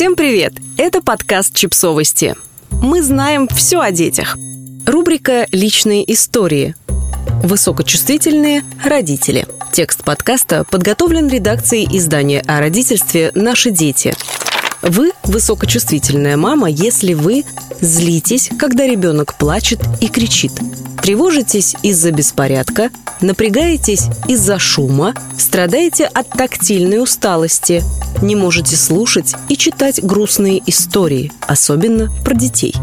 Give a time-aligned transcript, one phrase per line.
[0.00, 0.54] Всем привет!
[0.78, 2.34] Это подкаст «Чипсовости».
[2.70, 4.38] Мы знаем все о детях.
[4.86, 6.74] Рубрика «Личные истории».
[7.44, 9.46] Высокочувствительные родители.
[9.72, 14.14] Текст подкаста подготовлен редакцией издания о родительстве «Наши дети».
[14.82, 17.44] Вы высокочувствительная мама, если вы
[17.80, 20.52] злитесь, когда ребенок плачет и кричит–
[21.02, 22.90] Тревожитесь из-за беспорядка,
[23.22, 27.82] напрягаетесь из-за шума, страдаете от тактильной усталости,
[28.20, 32.74] не можете слушать и читать грустные истории, особенно про детей.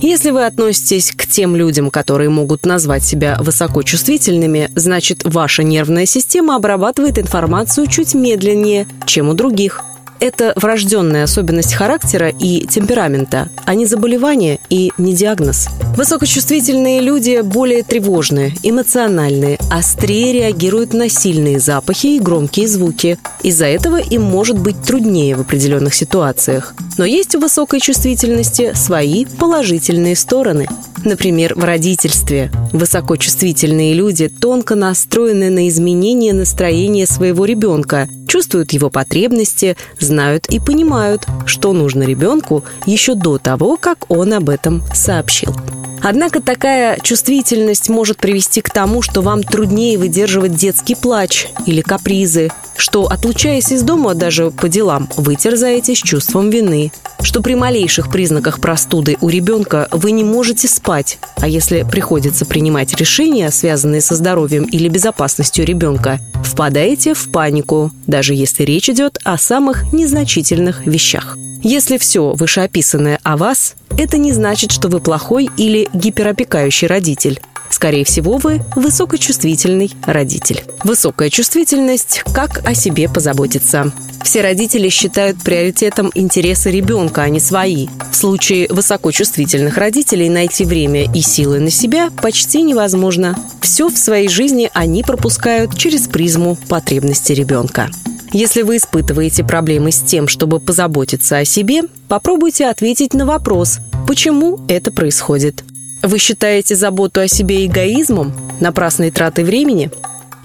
[0.00, 6.56] Если вы относитесь к тем людям, которые могут назвать себя высокочувствительными, значит, ваша нервная система
[6.56, 9.82] обрабатывает информацию чуть медленнее, чем у других–
[10.20, 15.68] это врожденная особенность характера и темперамента, а не заболевание и не диагноз.
[15.96, 23.18] Высокочувствительные люди более тревожные, эмоциональные, острее реагируют на сильные запахи и громкие звуки.
[23.42, 26.74] Из-за этого им может быть труднее в определенных ситуациях.
[26.98, 30.68] Но есть у высокой чувствительности свои положительные стороны.
[31.02, 32.50] Например, в родительстве.
[32.72, 41.26] Высокочувствительные люди тонко настроены на изменение настроения своего ребенка, чувствуют его потребности, знают и понимают,
[41.46, 45.54] что нужно ребенку еще до того, как он об этом сообщил.
[46.02, 52.50] Однако такая чувствительность может привести к тому, что вам труднее выдерживать детский плач или капризы,
[52.76, 58.60] что, отлучаясь из дома даже по делам, вы терзаетесь чувством вины, что при малейших признаках
[58.60, 64.64] простуды у ребенка вы не можете спать, а если приходится принимать решения, связанные со здоровьем
[64.64, 71.36] или безопасностью ребенка, впадаете в панику, даже если речь идет о самых незначительных вещах.
[71.62, 77.40] Если все вышеописанное о вас, это не значит, что вы плохой или гиперопекающий родитель.
[77.68, 80.62] Скорее всего, вы высокочувствительный родитель.
[80.84, 83.92] Высокая чувствительность– как о себе позаботиться.
[84.22, 87.88] Все родители считают приоритетом интересы ребенка, а не свои.
[88.10, 93.38] В случае высокочувствительных родителей найти время и силы на себя почти невозможно.
[93.60, 97.90] Все в своей жизни они пропускают через призму потребности ребенка.
[98.32, 104.60] Если вы испытываете проблемы с тем, чтобы позаботиться о себе, попробуйте ответить на вопрос, почему
[104.68, 105.64] это происходит.
[106.02, 109.90] Вы считаете заботу о себе эгоизмом, напрасной тратой времени?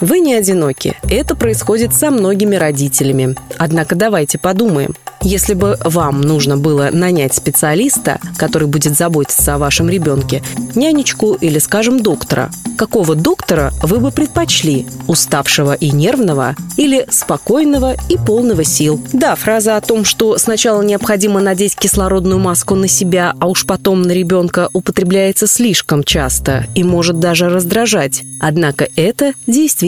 [0.00, 0.96] Вы не одиноки.
[1.08, 3.36] Это происходит со многими родителями.
[3.58, 9.90] Однако давайте подумаем– если бы вам нужно было нанять специалиста, который будет заботиться о вашем
[9.90, 10.42] ребенке,
[10.74, 14.86] нянечку или, скажем, доктора, какого доктора вы бы предпочли?
[15.08, 18.98] Уставшего и нервного или спокойного и полного сил?
[19.12, 24.00] Да, фраза о том, что сначала необходимо надеть кислородную маску на себя, а уж потом
[24.00, 28.22] на ребенка употребляется слишком часто и может даже раздражать.
[28.40, 29.34] Однако это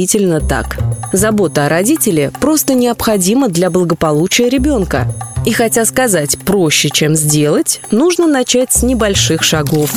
[0.03, 0.79] действительно так.
[1.13, 5.07] Забота о родителе просто необходима для благополучия ребенка.
[5.47, 9.93] И хотя сказать проще, чем сделать, нужно начать с небольших шагов.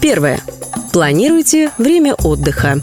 [0.00, 0.40] Первое.
[0.92, 2.80] Планируйте время отдыха.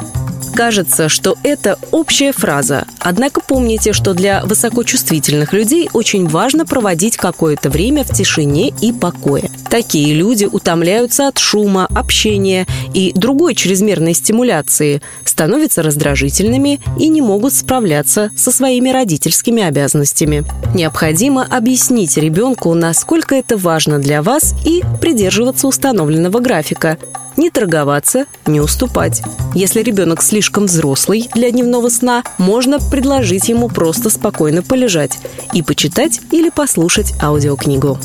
[0.55, 2.85] Кажется, что это общая фраза.
[3.05, 9.51] Однако помните, что для высокочувствительных людей очень важно проводить какое-то время в тишине и покое.
[9.69, 17.53] Такие люди утомляются от шума, общения и другой чрезмерной стимуляции, становятся раздражительными и не могут
[17.53, 20.43] справляться со своими родительскими обязанностями.
[20.73, 26.97] Необходимо объяснить ребенку, насколько это важно для вас и придерживаться установленного графика
[27.37, 29.21] не торговаться, не уступать.
[29.53, 35.19] Если ребенок слишком взрослый для дневного сна, можно предложить ему просто спокойно полежать
[35.51, 37.99] и почитать или послушать аудиокнигу.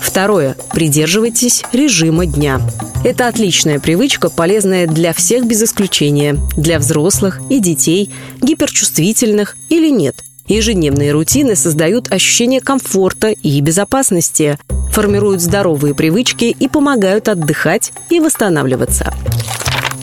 [0.00, 0.56] Второе.
[0.72, 2.60] Придерживайтесь режима дня.
[3.02, 6.38] Это отличная привычка, полезная для всех без исключения.
[6.56, 10.22] Для взрослых и детей, гиперчувствительных или нет.
[10.46, 14.60] Ежедневные рутины создают ощущение комфорта и безопасности
[14.92, 19.12] формируют здоровые привычки и помогают отдыхать и восстанавливаться.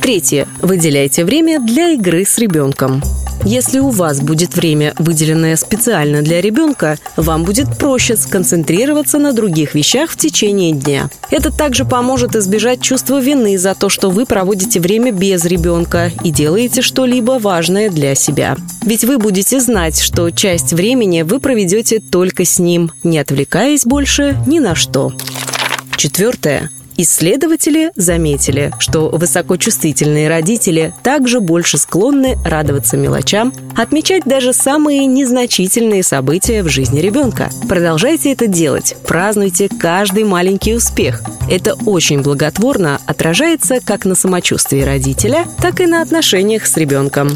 [0.02, 0.50] Третье.
[0.62, 3.02] Выделяйте время для игры с ребенком.
[3.46, 9.76] Если у вас будет время, выделенное специально для ребенка, вам будет проще сконцентрироваться на других
[9.76, 11.12] вещах в течение дня.
[11.30, 16.32] Это также поможет избежать чувства вины за то, что вы проводите время без ребенка и
[16.32, 18.58] делаете что-либо важное для себя.
[18.82, 24.36] Ведь вы будете знать, что часть времени вы проведете только с ним, не отвлекаясь больше
[24.48, 25.14] ни на что.
[25.98, 26.72] Четвертое.
[26.98, 36.64] Исследователи заметили, что высокочувствительные родители также больше склонны радоваться мелочам, отмечать даже самые незначительные события
[36.64, 37.50] в жизни ребенка.
[37.68, 41.22] Продолжайте это делать, празднуйте каждый маленький успех.
[41.50, 47.36] Это очень благотворно отражается как на самочувствии родителя, так и на отношениях с ребенком.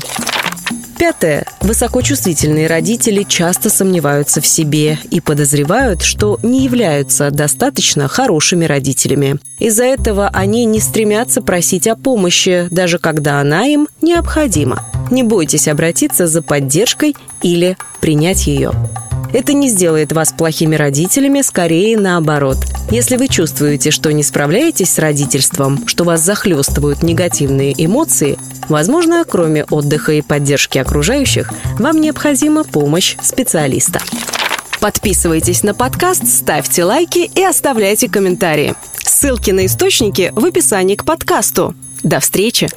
[1.00, 1.46] Пятое.
[1.62, 9.40] Высокочувствительные родители часто сомневаются в себе и подозревают, что не являются достаточно хорошими родителями.
[9.60, 14.84] Из-за этого они не стремятся просить о помощи, даже когда она им необходима.
[15.10, 18.74] Не бойтесь обратиться за поддержкой или принять ее.
[19.32, 22.58] Это не сделает вас плохими родителями, скорее наоборот.
[22.90, 28.40] Если вы чувствуете, что не справляетесь с родительством, что вас захлестывают негативные эмоции,
[28.70, 34.02] возможно, кроме отдыха и поддержки окружающих, вам необходима помощь специалиста.
[34.80, 38.74] Подписывайтесь на подкаст, ставьте лайки и оставляйте комментарии.
[38.98, 41.76] Ссылки на источники в описании к подкасту.
[42.02, 42.70] До встречи!